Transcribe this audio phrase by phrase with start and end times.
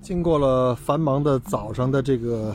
[0.00, 2.54] 经过了繁忙的早上的这个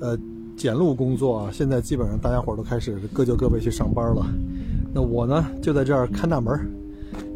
[0.00, 0.18] 呃
[0.56, 4.26] 检录工作啊，现在基本上大家伙都开始各就各位去上班了。
[4.92, 6.58] 那我呢就在这儿看大门，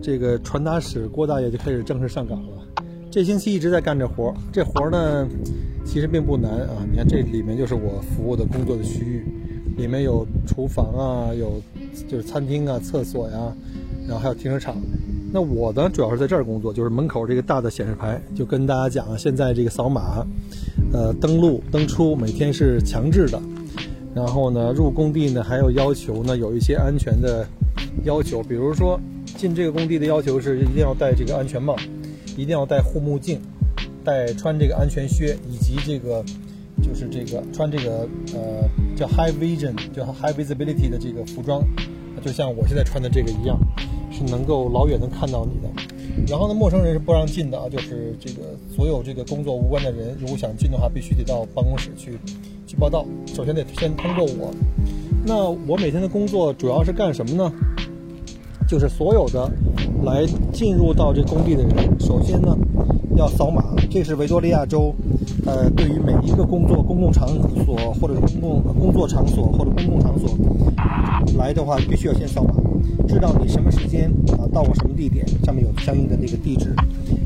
[0.02, 2.84] 这个传达室郭大爷就开始正式上岗了。
[3.10, 5.28] 这星期一直在干这活儿，这活儿呢
[5.84, 6.86] 其实并不难啊。
[6.90, 9.24] 你看这里面就是我服务的工作的区域，
[9.76, 11.60] 里面有厨房啊，有
[12.08, 13.52] 就是餐厅啊、厕所呀，
[14.06, 14.76] 然后还有停车场。
[15.32, 20.26] 那我呢，主要是在这儿工作，就是门口这个大的显示牌，就跟大家讲啊，现在这个扫码，
[20.92, 23.40] 呃，登录登出每天是强制的，
[24.12, 27.46] 然后呢，入工地呢还有要求呢，有一些安全的
[28.02, 31.76] 要求，比如说进这个工地的要求是一定要戴这个安全帽，
[32.36, 33.40] 一定要戴护目镜，
[34.02, 36.24] 戴穿这个安全靴，以及这个
[36.82, 41.62] 就是这个穿这个呃叫 high vision 叫 high visibility 的这个服装，
[42.20, 43.56] 就像我现在穿的这个一样。
[44.10, 45.68] 是能够老远能看到你的，
[46.28, 52.18] 然后呢，陌生人是不让进的啊，就是这个所有这个工作无关的人，如果想进的话，必须得到办公室去
[52.66, 54.52] 去报到，首先得先通过我。
[55.24, 57.52] 那我每天的工作主要是干什么呢？
[58.68, 59.50] 就是所有的
[60.04, 62.56] 来进入到这工地的人，首先呢
[63.16, 64.94] 要扫码，这是维多利亚州，
[65.44, 67.28] 呃，对于每一个工作公共场
[67.64, 70.30] 所或者公共工作场所或者公共场所
[71.36, 72.54] 来的话，必须要先扫码。
[73.08, 76.74] 知道你什么间啊到过什么地点，上面有相应的那个地址。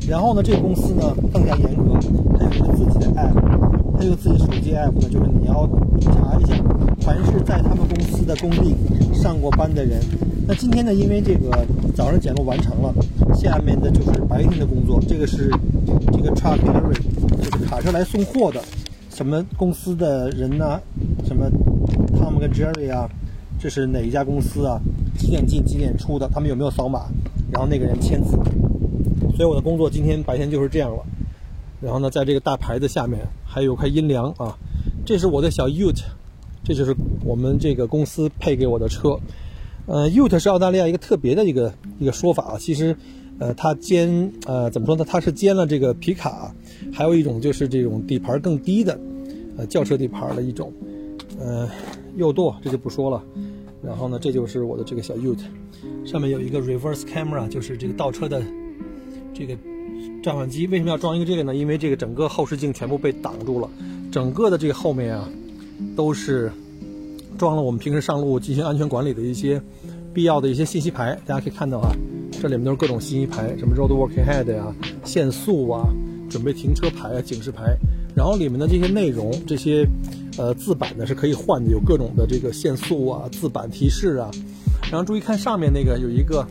[0.08, 1.98] 然后呢，这个公司呢更加严格，
[2.38, 5.68] 它有一个自己的 app，它有自己手机 app 呢，就是你要
[6.00, 6.54] 查一下，
[7.00, 8.74] 凡是在他们公司的工地
[9.12, 10.00] 上过班的人。
[10.46, 12.94] 那今天呢，因为这个早上检录完成了，
[13.34, 15.00] 下面的就是白天的工作。
[15.08, 15.50] 这个是
[16.12, 17.00] 这个 truck delivery，
[17.42, 18.60] 就是卡车来送货的，
[19.08, 20.78] 什么公司的人呢？
[21.26, 21.50] 什么
[22.18, 23.08] Tom 跟 Jerry 啊？
[23.58, 24.78] 这是哪一家公司啊？
[25.18, 26.28] 几点进几点出的？
[26.32, 27.06] 他们有没有扫码？
[27.50, 28.36] 然后那个人签字。
[29.36, 31.02] 所以我的工作今天白天就是这样了。
[31.80, 34.56] 然后呢，在这个大牌子下面还有块阴凉啊。
[35.04, 36.02] 这是我的小 Ute，
[36.62, 39.18] 这就是我们这个公司配给我的车。
[39.86, 42.56] 呃，Ute 是澳大利亚一个特别的一个一个说法啊。
[42.58, 42.96] 其实，
[43.38, 45.04] 呃，它兼呃怎么说呢？
[45.06, 46.54] 它是兼了这个皮卡，
[46.92, 48.98] 还有一种就是这种底盘更低的，
[49.58, 50.72] 呃，轿车底盘的一种。
[51.38, 51.68] 呃，
[52.16, 53.22] 右舵这就不说了。
[53.84, 55.44] 然后呢，这就是我的这个小 Ute，
[56.04, 58.42] 上面有一个 reverse camera，就是这个倒车的
[59.34, 59.54] 这个
[60.22, 60.66] 照相机。
[60.68, 61.54] 为什么要装一个这个呢？
[61.54, 63.68] 因为这个整个后视镜全部被挡住了，
[64.10, 65.28] 整个的这个后面啊，
[65.94, 66.50] 都是
[67.36, 69.60] 装了我们平时上路进行安全管理的一些
[70.12, 71.18] 必要的一些信息牌。
[71.26, 71.92] 大家可以看到啊，
[72.30, 74.74] 这里面都是各种信息牌，什么 road working ahead 呀、
[75.04, 75.86] 限速啊、
[76.30, 77.76] 准备停车牌啊、警示牌。
[78.14, 79.86] 然后里面的这些内容，这些。
[80.36, 84.28] 呃，字板呢是可以换的，有各种的这个限速啊、字板提示啊。
[84.90, 86.44] 然后注意看上面那个有一个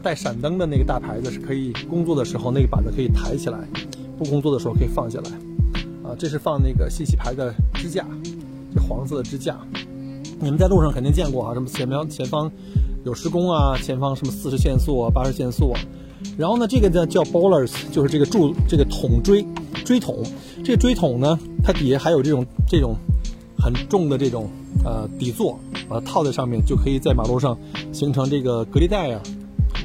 [0.00, 3.58] 带闪灯的那个大牌子，是可以工作的时候那个板子可以抬起来，
[4.16, 5.30] 不工作的时候可以放下来。
[6.08, 8.06] 啊，这是放那个信息牌的支架，
[8.72, 9.58] 这黄色的支架。
[10.38, 12.48] 你们在路上肯定见过啊，什么前面前方
[13.04, 15.80] 有施工啊，前方什么四十限速啊、八十限速啊。
[16.36, 19.46] 然后呢，这个呢叫 bowlers，就是这个柱这个筒锥
[19.84, 20.22] 锥筒。
[20.64, 22.96] 这个锥筒呢，它底下还有这种这种。
[23.58, 24.48] 很重的这种
[24.84, 27.58] 呃底座，把它套在上面，就可以在马路上
[27.90, 29.20] 形成这个隔离带啊。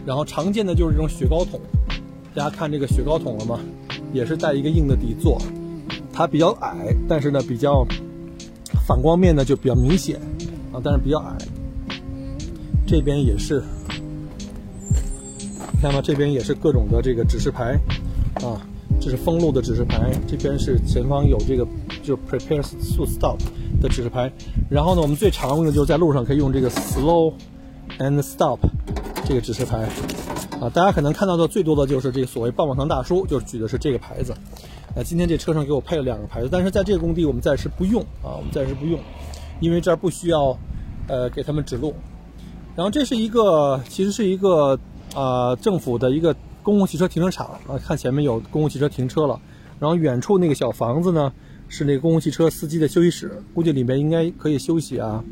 [0.06, 1.60] 然后常见的就是这种雪糕筒，
[2.36, 3.60] 大家看这个雪糕筒了吗？
[4.14, 5.42] 也是带一个硬的底座，
[6.14, 7.84] 它比较矮，但是呢比较
[8.86, 10.20] 反光面呢就比较明显
[10.72, 11.38] 啊，但是比较矮。
[12.86, 13.64] 这边也是，
[15.82, 17.78] 看到这边也是各种的这个指示牌
[18.36, 18.62] 啊，
[19.00, 21.68] 这是封路的指示牌，这边是前方有这个
[22.04, 22.62] 就 prepare
[22.96, 23.38] to stop。
[23.82, 24.32] 的指示牌，
[24.70, 27.34] 然后呢，我们最常用的就是在路上可以用这个 slow
[27.98, 28.60] and stop
[29.26, 29.90] 这个指示牌
[30.60, 34.36] 啊，大家可能看到的最多的就是这个所谓棒棒糖大叔，就是举的是这个牌子。
[34.94, 39.00] 呃，今天这车上给我配了两个牌子，但是在这个工地我们暂时不用啊，我们暂时不用，
[39.60, 40.56] 因为这儿不需要
[41.08, 41.96] 呃给他们指路。
[42.76, 44.78] 然后这是一个，其实是一个
[45.16, 49.40] 啊政府的一个公共汽车停车场啊，看前面有公共汽车停车了，
[49.80, 51.32] 然后远处那个小房子呢。
[51.74, 55.24] 是那个公共汽车司机的休息室，估计里面应该可以休息啊，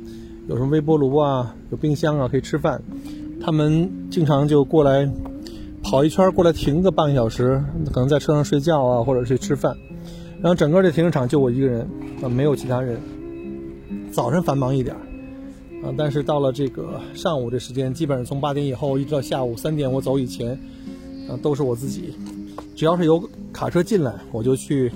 [0.48, 2.81] 有什么微波炉啊，有冰箱啊，可以吃饭。
[3.42, 5.06] 他们经常就过来
[5.83, 7.62] 跑一圈，过来停个半个小时，
[7.92, 9.75] 可能在车上睡觉啊，或者是吃饭。
[10.39, 11.86] 然后整个这停车场就我一个人
[12.24, 12.98] 啊，没有其他人。
[14.09, 14.95] 早晨繁忙一点
[15.84, 20.52] 啊，但是到了这个上午这时间，基本上从八点以后一直到下午三点我走以前，
[21.30, 22.14] 啊，都是我自己。
[22.76, 24.92] 只要是有卡车进来，我就去。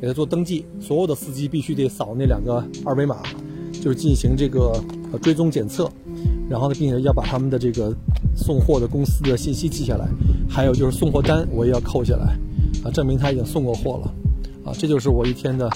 [0.00, 3.22] 给他做登记，所有的司机必须得扫那两个二维码，
[3.72, 4.78] 就是进行这个
[5.22, 5.90] 追踪检测，
[6.46, 7.94] 然后呢，并且要把他们的这个
[8.36, 10.06] 送货的公司的信息记下来，
[10.46, 12.36] 还有就是送货单我也要扣下来，
[12.84, 14.14] 啊，证明他已经送过货了，
[14.66, 15.70] 啊，这就是我一天的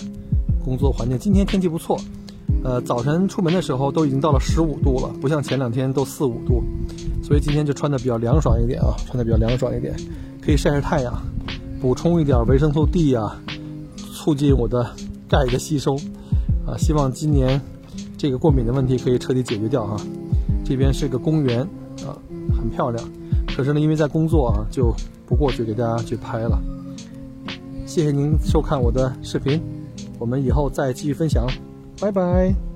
[0.63, 1.19] 工作环境。
[1.19, 1.99] 今天天气不错，
[2.65, 6.63] 呃，早晨出门的时候都已经到了十五度了，不像前两天都四五度，
[7.23, 9.95] 所以今天就穿的比较凉爽一点啊，穿的比较凉爽一点，
[10.43, 11.15] 可以晒晒太阳，
[11.81, 13.41] 补充一点维生素 D 啊，
[14.13, 14.85] 促进我的
[15.29, 15.97] 钙的吸收，
[16.67, 17.61] 啊，希望今年
[18.17, 19.97] 这个过敏的问题可以彻底解决掉哈。
[20.65, 21.61] 这边是个公园
[22.05, 22.13] 啊，
[22.55, 23.09] 很漂亮。
[23.57, 24.93] 可是呢，因为在工作啊，就
[25.27, 26.61] 不过去给大家去拍了。
[27.87, 29.61] 谢谢您收看我的视频，
[30.19, 31.47] 我们以后再继续分享，
[32.01, 32.68] Bye bye.